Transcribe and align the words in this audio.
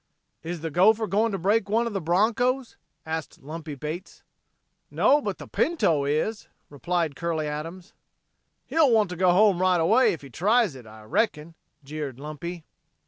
"Is 0.41 0.61
the 0.61 0.71
gopher 0.71 1.05
going 1.05 1.31
to 1.31 1.37
break 1.37 1.69
one 1.69 1.85
of 1.85 1.93
the 1.93 2.01
bronchos?" 2.01 2.75
asked 3.05 3.39
Lumpy 3.39 3.75
Bates. 3.75 4.23
"No, 4.89 5.21
but 5.21 5.37
the 5.37 5.47
Pinto 5.47 6.05
is," 6.05 6.47
replied 6.71 7.15
Curley 7.15 7.47
Adams. 7.47 7.93
"He'll 8.65 8.89
want 8.91 9.11
to 9.11 9.15
go 9.15 9.29
home 9.31 9.61
right 9.61 9.79
away 9.79 10.11
if 10.11 10.23
he 10.23 10.31
tries 10.31 10.73
it, 10.73 10.87
I 10.87 11.03
reckon," 11.03 11.53
jeered 11.83 12.19
Lumpy. 12.19 12.65